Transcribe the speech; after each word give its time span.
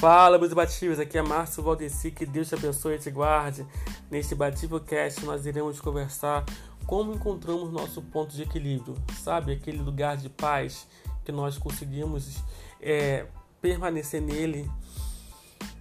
Fala, 0.00 0.38
meus 0.38 0.52
bativos, 0.52 1.00
aqui 1.00 1.18
é 1.18 1.22
Márcio 1.22 1.60
Valdeci, 1.60 2.12
que 2.12 2.24
Deus 2.24 2.48
te 2.48 2.54
abençoe 2.54 2.94
e 2.94 2.98
te 3.00 3.10
guarde. 3.10 3.66
Neste 4.08 4.32
Bativo 4.32 4.78
Cast 4.78 5.24
nós 5.24 5.44
iremos 5.44 5.80
conversar 5.80 6.44
como 6.86 7.12
encontramos 7.12 7.72
nosso 7.72 8.00
ponto 8.00 8.32
de 8.32 8.42
equilíbrio, 8.42 8.94
sabe? 9.24 9.54
Aquele 9.54 9.78
lugar 9.78 10.16
de 10.16 10.28
paz 10.28 10.86
que 11.24 11.32
nós 11.32 11.58
conseguimos 11.58 12.38
é, 12.80 13.26
permanecer 13.60 14.22
nele, 14.22 14.70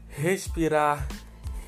respirar, 0.08 1.08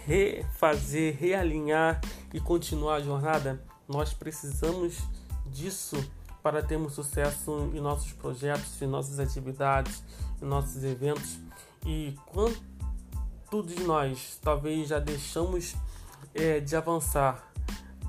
refazer, 0.07 1.15
realinhar 1.19 2.01
e 2.33 2.39
continuar 2.39 2.95
a 2.95 3.01
jornada. 3.01 3.63
Nós 3.87 4.11
precisamos 4.11 4.97
disso 5.45 6.03
para 6.41 6.63
termos 6.63 6.93
sucesso 6.93 7.69
em 7.75 7.79
nossos 7.79 8.11
projetos, 8.11 8.81
em 8.81 8.87
nossas 8.87 9.19
atividades, 9.19 10.03
em 10.41 10.45
nossos 10.45 10.83
eventos 10.83 11.37
e 11.85 12.15
quanto 12.27 13.63
de 13.65 13.83
nós 13.83 14.39
talvez 14.41 14.87
já 14.87 14.99
deixamos 14.99 15.75
é, 16.33 16.59
de 16.59 16.75
avançar 16.75 17.51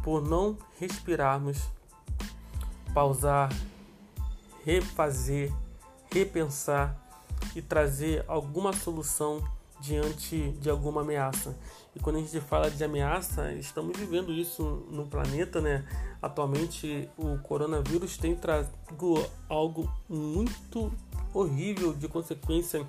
por 0.02 0.23
não 0.23 0.56
respirarmos, 0.79 1.59
pausar, 2.95 3.51
refazer, 4.65 5.52
repensar 6.12 6.96
e 7.55 7.62
trazer 7.62 8.24
alguma 8.27 8.73
solução 8.73 9.43
diante 9.80 10.51
de 10.60 10.68
alguma 10.68 11.01
ameaça. 11.01 11.57
E 11.95 12.01
quando 12.01 12.16
a 12.16 12.21
gente 12.21 12.41
fala 12.41 12.71
de 12.71 12.82
ameaça, 12.84 13.52
estamos 13.55 13.96
vivendo 13.98 14.32
isso 14.32 14.87
no 14.91 15.07
planeta, 15.07 15.60
né? 15.60 15.84
Atualmente 16.23 17.09
o 17.16 17.38
coronavírus 17.38 18.16
tem 18.16 18.37
trazido 18.37 19.27
algo 19.48 19.91
muito 20.09 20.93
horrível 21.32 21.95
de 21.95 22.07
consequência 22.09 22.87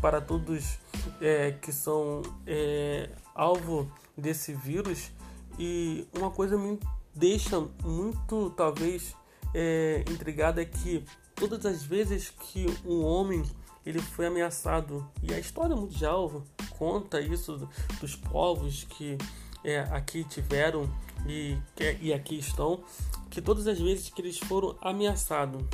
para 0.00 0.20
todos 0.20 0.78
é, 1.20 1.52
que 1.52 1.72
são 1.72 2.22
é, 2.46 3.10
alvo 3.34 3.90
desse 4.16 4.52
vírus. 4.52 5.10
E 5.58 6.06
uma 6.16 6.30
coisa 6.30 6.56
me 6.58 6.78
deixa 7.14 7.60
muito 7.82 8.50
talvez 8.50 9.14
é, 9.54 10.04
intrigada 10.10 10.60
é 10.60 10.64
que 10.64 11.04
todas 11.34 11.64
as 11.64 11.82
vezes 11.82 12.30
que 12.30 12.66
um 12.84 13.02
homem 13.02 13.42
ele 13.86 14.00
foi 14.00 14.26
ameaçado 14.26 15.08
e 15.22 15.32
a 15.32 15.38
história 15.38 15.74
mundial 15.74 16.44
conta 16.70 17.20
isso 17.20 17.68
dos 18.00 18.16
povos 18.16 18.84
que 18.84 19.16
é, 19.64 19.80
aqui 19.90 20.24
tiveram 20.24 20.88
e, 21.26 21.56
e 22.00 22.12
aqui 22.12 22.38
estão 22.38 22.82
que 23.30 23.40
todas 23.40 23.66
as 23.66 23.80
vezes 23.80 24.10
que 24.10 24.20
eles 24.20 24.38
foram 24.38 24.76
ameaçados 24.80 25.64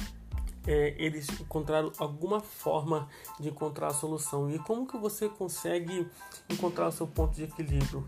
é, 0.66 0.94
eles 0.98 1.28
encontraram 1.40 1.92
alguma 1.98 2.40
forma 2.40 3.08
de 3.38 3.48
encontrar 3.48 3.88
a 3.88 3.94
solução. 3.94 4.50
E 4.50 4.58
como 4.58 4.86
que 4.86 4.96
você 4.96 5.28
consegue 5.28 6.06
encontrar 6.48 6.88
o 6.88 6.92
seu 6.92 7.06
ponto 7.06 7.34
de 7.34 7.44
equilíbrio? 7.44 8.06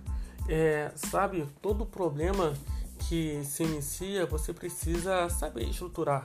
É, 0.49 0.93
sabe, 0.95 1.47
todo 1.61 1.87
problema 1.87 2.55
que 3.09 3.43
se 3.45 3.65
inicia, 3.65 4.27
você 4.27 4.53
precisa 4.53 5.29
saber 5.29 5.69
estruturar. 5.69 6.23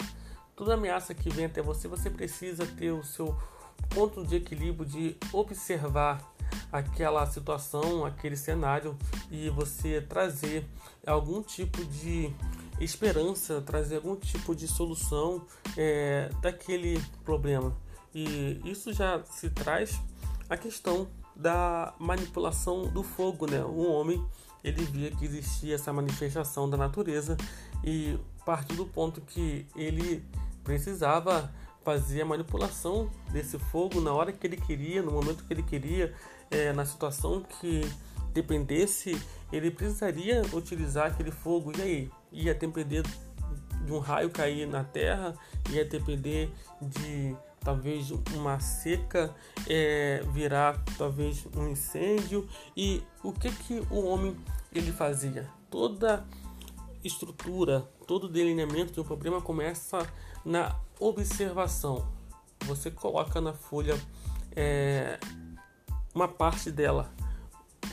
Toda 0.56 0.74
ameaça 0.74 1.14
que 1.14 1.30
vem 1.30 1.46
até 1.46 1.62
você, 1.62 1.88
você 1.88 2.10
precisa 2.10 2.66
ter 2.66 2.92
o 2.92 3.04
seu 3.04 3.36
ponto 3.90 4.26
de 4.26 4.36
equilíbrio 4.36 4.86
de 4.86 5.18
observar 5.32 6.20
aquela 6.72 7.26
situação, 7.26 8.06
aquele 8.06 8.36
cenário 8.36 8.98
e 9.32 9.50
você 9.50 10.02
trazer 10.02 10.66
algum 11.06 11.42
tipo 11.42 11.84
de 11.86 12.34
esperança, 12.80 13.62
trazer 13.62 13.98
algum 13.98 14.16
tipo 14.16 14.56
de 14.56 14.68
solução 14.68 15.46
é, 15.78 16.30
daquele 16.42 17.02
problema. 17.24 17.76
E 18.14 18.60
isso 18.66 18.92
já 18.94 19.24
se 19.26 19.50
traz 19.50 20.00
a 20.50 20.58
questão 20.58 21.08
da 21.36 21.94
manipulação 22.00 22.88
do 22.88 23.04
fogo, 23.04 23.50
né? 23.50 23.64
O 23.64 23.92
homem 23.92 24.24
ele 24.64 24.84
via 24.86 25.12
que 25.12 25.26
existia 25.26 25.76
essa 25.76 25.94
manifestação 25.94 26.70
da 26.70 26.76
natureza 26.76 27.38
e 27.84 28.18
partiu 28.46 28.76
do 28.76 28.86
ponto 28.86 29.22
que 29.22 29.66
ele 29.76 30.24
precisava 30.64 31.52
fazer 31.84 32.22
a 32.22 32.26
manipulação 32.26 33.10
desse 33.32 33.58
fogo 33.58 34.02
na 34.02 34.14
hora 34.14 34.32
que 34.34 34.46
ele 34.46 34.58
queria, 34.58 35.02
no 35.02 35.12
momento 35.12 35.44
que 35.46 35.54
ele 35.54 35.64
queria, 35.64 36.14
é, 36.52 36.74
na 36.74 36.86
situação 36.86 37.42
que 37.42 37.82
dependesse, 38.34 39.20
ele 39.52 39.72
precisaria 39.72 40.42
utilizar 40.54 41.08
aquele 41.08 41.32
fogo. 41.32 41.72
E 41.78 41.82
aí? 41.82 42.12
Ia 42.32 42.54
depender 42.54 43.04
de 43.86 43.92
um 43.92 44.00
raio 44.00 44.30
cair 44.30 44.68
na 44.68 44.84
terra, 44.84 45.34
ia 45.72 45.84
depender 45.84 46.52
de 46.82 47.36
talvez 47.60 48.12
uma 48.34 48.60
seca 48.60 49.36
é, 49.68 50.22
virar 50.32 50.82
talvez 50.98 51.46
um 51.56 51.68
incêndio 51.68 52.48
e 52.76 53.04
o 53.24 53.34
que 53.34 53.52
que 53.52 53.84
o 53.92 54.06
homem 54.06 54.36
ele 54.72 54.92
fazia 54.92 55.48
toda 55.70 56.26
estrutura 57.04 57.88
todo 58.08 58.30
delineamento 58.30 58.94
de 58.94 59.00
um 59.02 59.04
problema 59.04 59.42
começa 59.42 60.08
na 60.46 60.76
observação 61.00 62.08
você 62.66 62.90
coloca 62.90 63.42
na 63.42 63.54
folha 63.54 64.00
é, 64.56 65.20
uma 66.14 66.28
parte 66.28 66.72
dela 66.72 67.12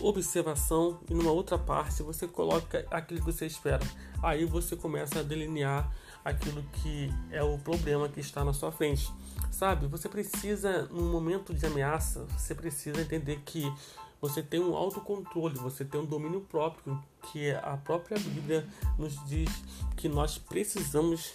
observação 0.00 1.00
e 1.08 1.14
numa 1.14 1.30
outra 1.30 1.58
parte 1.58 2.02
você 2.02 2.26
coloca 2.26 2.86
aquilo 2.90 3.20
que 3.20 3.26
você 3.26 3.46
espera. 3.46 3.84
Aí 4.22 4.44
você 4.44 4.76
começa 4.76 5.20
a 5.20 5.22
delinear 5.22 5.92
aquilo 6.24 6.62
que 6.72 7.12
é 7.30 7.42
o 7.42 7.58
problema 7.58 8.08
que 8.08 8.20
está 8.20 8.44
na 8.44 8.52
sua 8.52 8.72
frente. 8.72 9.12
Sabe, 9.50 9.86
você 9.86 10.08
precisa, 10.08 10.82
num 10.90 11.10
momento 11.10 11.54
de 11.54 11.64
ameaça, 11.64 12.26
você 12.36 12.54
precisa 12.54 13.00
entender 13.00 13.40
que 13.44 13.72
você 14.20 14.42
tem 14.42 14.60
um 14.60 14.74
autocontrole, 14.74 15.56
você 15.56 15.84
tem 15.84 16.00
um 16.00 16.04
domínio 16.04 16.40
próprio, 16.40 17.02
que 17.30 17.50
a 17.52 17.76
própria 17.76 18.18
Bíblia 18.18 18.66
nos 18.98 19.24
diz 19.26 19.50
que 19.96 20.08
nós 20.08 20.38
precisamos 20.38 21.34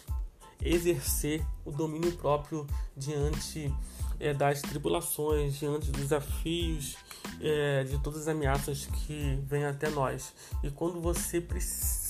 exercer 0.62 1.46
o 1.66 1.72
domínio 1.72 2.12
próprio 2.14 2.68
diante 2.96 3.74
é, 4.22 4.34
das 4.34 4.62
tribulações, 4.62 5.60
diante 5.60 5.92
dos 5.92 6.02
desafios, 6.02 6.96
é, 7.42 7.84
de 7.84 7.98
todas 8.00 8.22
as 8.22 8.28
ameaças 8.28 8.86
que 8.86 9.40
vêm 9.48 9.66
até 9.66 9.90
nós. 9.90 10.34
E 10.64 10.70
quando 10.70 11.02
você 11.02 11.42
precisa 11.42 12.01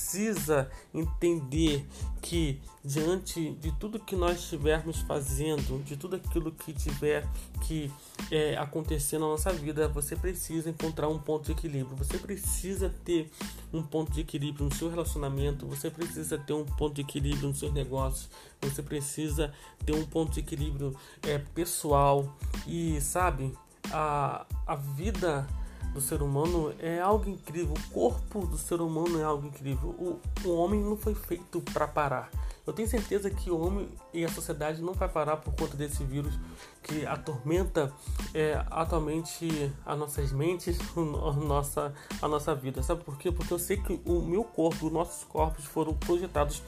entender 0.93 1.85
que 2.21 2.61
diante 2.83 3.51
de 3.53 3.71
tudo 3.73 3.99
que 3.99 4.15
nós 4.15 4.39
estivermos 4.39 4.99
fazendo, 4.99 5.83
de 5.83 5.95
tudo 5.95 6.15
aquilo 6.15 6.51
que 6.51 6.73
tiver 6.73 7.27
que 7.61 7.91
é, 8.31 8.57
acontecer 8.57 9.17
na 9.17 9.27
nossa 9.27 9.51
vida, 9.51 9.87
você 9.87 10.15
precisa 10.15 10.69
encontrar 10.69 11.07
um 11.07 11.19
ponto 11.19 11.45
de 11.45 11.51
equilíbrio. 11.51 11.95
Você 11.97 12.17
precisa 12.17 12.93
ter 13.03 13.29
um 13.71 13.83
ponto 13.83 14.11
de 14.11 14.21
equilíbrio 14.21 14.65
no 14.65 14.73
seu 14.73 14.89
relacionamento. 14.89 15.65
Você 15.67 15.89
precisa 15.89 16.37
ter 16.37 16.53
um 16.53 16.65
ponto 16.65 16.95
de 16.95 17.01
equilíbrio 17.01 17.49
nos 17.49 17.59
seus 17.59 17.73
negócios. 17.73 18.29
Você 18.61 18.81
precisa 18.81 19.53
ter 19.85 19.93
um 19.93 20.05
ponto 20.05 20.33
de 20.33 20.39
equilíbrio 20.39 20.95
é, 21.23 21.37
pessoal 21.37 22.35
e 22.67 22.99
sabe 23.01 23.53
a, 23.91 24.45
a 24.65 24.75
vida 24.75 25.47
do 25.93 25.99
ser 25.99 26.21
humano 26.21 26.73
é 26.79 26.99
algo 26.99 27.29
incrível. 27.29 27.73
O 27.73 27.93
corpo 27.93 28.45
do 28.45 28.57
ser 28.57 28.81
humano 28.81 29.19
é 29.19 29.23
algo 29.23 29.45
incrível. 29.45 29.89
O, 29.89 30.19
o 30.45 30.55
homem 30.55 30.81
não 30.81 30.95
foi 30.95 31.13
feito 31.13 31.61
para 31.73 31.87
parar. 31.87 32.29
Eu 32.65 32.73
tenho 32.73 32.87
certeza 32.87 33.29
que 33.29 33.49
o 33.49 33.59
homem 33.59 33.89
e 34.13 34.23
a 34.23 34.29
sociedade 34.29 34.81
não 34.81 34.93
vai 34.93 35.09
parar 35.09 35.37
por 35.37 35.53
conta 35.55 35.75
desse 35.75 36.03
vírus 36.03 36.33
que 36.83 37.05
atormenta 37.05 37.91
é, 38.33 38.63
atualmente 38.69 39.73
as 39.85 39.97
nossas 39.97 40.31
mentes, 40.31 40.77
a 40.95 41.33
nossa, 41.33 41.93
a 42.21 42.27
nossa 42.27 42.55
vida. 42.55 42.81
Sabe 42.83 43.03
por 43.03 43.17
quê? 43.17 43.31
Porque 43.31 43.53
eu 43.53 43.59
sei 43.59 43.77
que 43.77 43.99
o 44.05 44.21
meu 44.21 44.43
corpo, 44.43 44.85
os 44.85 44.91
nossos 44.91 45.23
corpos 45.23 45.65
foram 45.65 45.93
projetados 45.93 46.61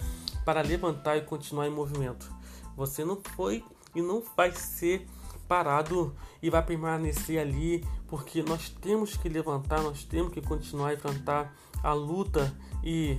para 0.43 0.61
levantar 0.61 1.15
e 1.15 1.21
continuar 1.21 1.67
em 1.67 1.71
movimento. 1.71 2.29
Você 2.75 3.05
não 3.05 3.17
foi 3.35 3.63
e 3.95 4.01
não 4.01 4.23
vai 4.35 4.51
ser 4.51 5.07
parado 5.47 6.15
e 6.41 6.49
vai 6.49 6.63
permanecer 6.63 7.39
ali, 7.39 7.85
porque 8.07 8.41
nós 8.41 8.69
temos 8.69 9.15
que 9.15 9.29
levantar, 9.29 9.81
nós 9.81 10.03
temos 10.03 10.33
que 10.33 10.41
continuar 10.41 10.89
a 10.89 10.93
enfrentar 10.93 11.55
a 11.81 11.93
luta 11.93 12.53
e 12.83 13.17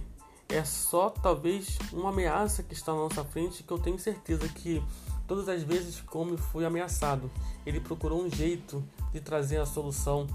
é 0.49 0.63
só 0.65 1.11
talvez 1.11 1.79
uma 1.93 2.11
ameaça 2.11 2.63
que 2.63 2.75
está 2.75 2.93
na 2.93 2.99
nossa 2.99 3.25
frente 3.25 3.63
que 3.63 3.73
eu 3.73 3.79
tenho 3.79 3.99
certeza 3.99 4.49
que 4.49 4.83
todas 5.27 5.49
as 5.49 5.63
vezes 5.63 6.01
que 6.01 6.17
o 6.17 6.21
homem 6.21 6.37
foi 6.37 6.65
ameaçado, 6.65 7.31
ele 7.65 7.81
procurou 7.81 8.23
um 8.23 8.31
jeito 8.31 8.85
de 9.13 9.21
trazer 9.21 9.59
a 9.59 9.67
solução 9.67 10.27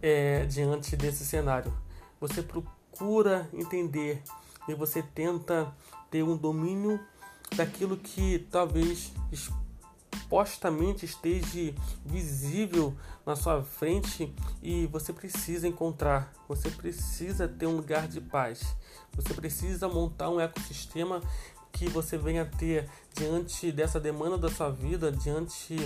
é, 0.00 0.46
diante 0.46 0.96
desse 0.96 1.24
cenário. 1.24 1.72
Você 2.20 2.42
procura 2.42 3.48
entender 3.52 4.22
e 4.68 4.74
você 4.74 5.02
tenta 5.02 5.74
ter 6.10 6.22
um 6.22 6.36
domínio 6.36 7.00
daquilo 7.56 7.96
que 7.96 8.38
talvez 8.50 9.12
supostamente 10.30 11.04
esteja 11.04 11.74
visível 12.06 12.94
na 13.26 13.34
sua 13.34 13.64
frente 13.64 14.32
e 14.62 14.86
você 14.86 15.12
precisa 15.12 15.66
encontrar, 15.66 16.32
você 16.46 16.70
precisa 16.70 17.48
ter 17.48 17.66
um 17.66 17.74
lugar 17.76 18.06
de 18.06 18.20
paz, 18.20 18.76
você 19.12 19.34
precisa 19.34 19.88
montar 19.88 20.30
um 20.30 20.40
ecossistema 20.40 21.20
que 21.72 21.88
você 21.88 22.16
venha 22.16 22.44
ter 22.44 22.88
diante 23.12 23.72
dessa 23.72 23.98
demanda 23.98 24.38
da 24.38 24.48
sua 24.48 24.70
vida, 24.70 25.10
diante 25.10 25.76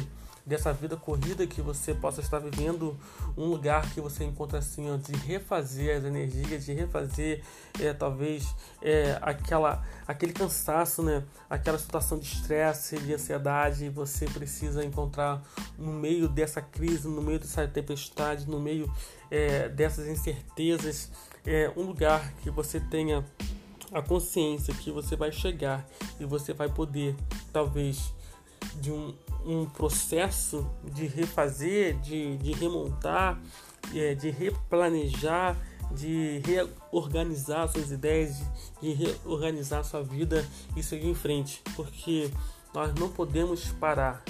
dessa 0.46 0.73
vida 0.73 0.96
corrida 0.96 1.46
que 1.46 1.62
você 1.62 1.94
possa 1.94 2.20
estar 2.20 2.38
vivendo 2.38 2.99
um 3.37 3.46
lugar 3.46 3.91
que 3.94 4.00
você 4.00 4.25
encontra 4.25 4.58
assim 4.58 4.91
ó, 4.91 4.96
de 4.96 5.12
refazer 5.17 5.96
as 5.96 6.05
energias, 6.05 6.64
de 6.64 6.73
refazer 6.73 7.43
é, 7.81 7.93
talvez 7.93 8.55
é, 8.82 9.19
aquela 9.23 9.82
aquele 10.06 10.32
cansaço, 10.32 11.02
né? 11.02 11.25
Aquela 11.49 11.79
situação 11.79 12.19
de 12.19 12.26
estresse, 12.26 12.99
de 12.99 13.14
ansiedade, 13.14 13.88
você 13.88 14.26
precisa 14.26 14.85
encontrar 14.85 15.43
no 15.79 15.93
meio 15.93 16.29
dessa 16.29 16.61
crise, 16.61 17.08
no 17.08 17.23
meio 17.23 17.38
dessa 17.38 17.67
tempestade, 17.67 18.49
no 18.49 18.61
meio 18.61 18.93
é, 19.31 19.69
dessas 19.69 20.06
incertezas, 20.06 21.11
é, 21.46 21.73
um 21.76 21.82
lugar 21.82 22.32
que 22.43 22.50
você 22.50 22.79
tenha 22.79 23.25
a 23.93 24.02
consciência 24.02 24.75
que 24.75 24.91
você 24.91 25.14
vai 25.17 25.31
chegar 25.31 25.87
e 26.19 26.25
você 26.25 26.52
vai 26.52 26.69
poder, 26.69 27.14
talvez, 27.52 28.12
de 28.81 28.90
um, 28.90 29.14
um 29.44 29.66
processo 29.66 30.69
de 30.84 31.06
refazer, 31.06 31.99
de, 32.00 32.37
de 32.38 32.52
remontar, 32.52 33.40
é, 33.94 34.14
de 34.14 34.31
replanejar, 34.31 35.56
de 35.93 36.40
reorganizar 36.44 37.69
suas 37.69 37.90
ideias, 37.90 38.43
de 38.81 38.93
reorganizar 38.93 39.84
sua 39.84 40.02
vida 40.02 40.46
e 40.76 40.82
seguir 40.82 41.08
em 41.08 41.14
frente, 41.14 41.62
porque 41.76 42.31
nós 42.72 42.94
não 42.94 43.08
podemos 43.08 43.69
parar. 43.72 44.22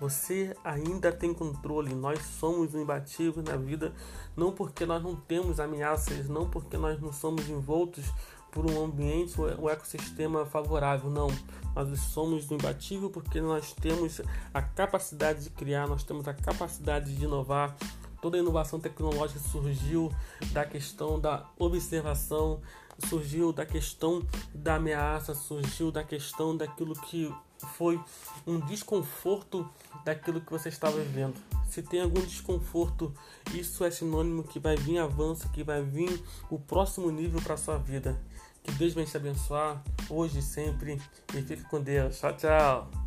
Você 0.00 0.56
ainda 0.64 1.12
tem 1.12 1.32
controle, 1.32 1.94
nós 1.94 2.20
somos 2.40 2.74
imbatíveis 2.74 3.46
na 3.46 3.56
vida, 3.56 3.92
não 4.36 4.50
porque 4.50 4.84
nós 4.84 5.00
não 5.00 5.14
temos 5.14 5.60
ameaças, 5.60 6.28
não 6.28 6.50
porque 6.50 6.76
nós 6.76 7.00
não 7.00 7.12
somos 7.12 7.48
envoltos 7.48 8.04
por 8.52 8.70
um 8.70 8.84
ambiente, 8.84 9.34
o 9.40 9.68
ecossistema 9.68 10.46
favorável. 10.46 11.10
Não, 11.10 11.28
nós 11.74 11.98
somos 12.00 12.48
imbatível 12.50 13.10
porque 13.10 13.40
nós 13.40 13.72
temos 13.72 14.20
a 14.54 14.62
capacidade 14.62 15.44
de 15.44 15.50
criar, 15.50 15.88
nós 15.88 16.04
temos 16.04 16.28
a 16.28 16.34
capacidade 16.34 17.16
de 17.16 17.24
inovar. 17.24 17.74
Toda 18.20 18.36
a 18.36 18.40
inovação 18.40 18.78
tecnológica 18.78 19.40
surgiu 19.40 20.12
da 20.52 20.64
questão 20.64 21.18
da 21.18 21.44
observação, 21.58 22.60
surgiu 23.08 23.52
da 23.52 23.66
questão 23.66 24.22
da 24.54 24.76
ameaça, 24.76 25.34
surgiu 25.34 25.90
da 25.90 26.04
questão 26.04 26.56
daquilo 26.56 26.94
que 26.94 27.34
foi 27.74 27.98
um 28.46 28.60
desconforto 28.60 29.68
daquilo 30.04 30.40
que 30.40 30.52
você 30.52 30.68
estava 30.68 30.98
vivendo. 30.98 31.34
Se 31.72 31.80
tem 31.80 32.02
algum 32.02 32.20
desconforto, 32.20 33.14
isso 33.54 33.82
é 33.82 33.90
sinônimo 33.90 34.44
que 34.44 34.60
vai 34.60 34.76
vir 34.76 34.98
avanço, 34.98 35.48
que 35.48 35.64
vai 35.64 35.82
vir 35.82 36.22
o 36.50 36.58
próximo 36.58 37.10
nível 37.10 37.40
para 37.40 37.56
sua 37.56 37.78
vida. 37.78 38.20
Que 38.62 38.72
Deus 38.72 38.92
venha 38.92 39.06
te 39.06 39.16
abençoar 39.16 39.82
hoje 40.10 40.40
e 40.40 40.42
sempre. 40.42 41.00
E 41.34 41.40
fique 41.40 41.62
com 41.70 41.80
Deus. 41.80 42.18
Tchau, 42.18 42.36
tchau. 42.36 43.01